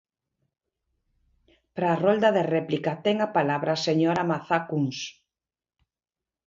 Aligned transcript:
Para 1.73 1.87
a 1.91 1.99
rolda 2.03 2.29
de 2.37 2.43
réplica 2.55 2.91
ten 3.05 3.17
a 3.21 3.29
palabra 3.37 3.71
a 3.73 3.81
señora 3.87 4.27
Mazá 4.31 4.57
Cuns. 4.69 4.99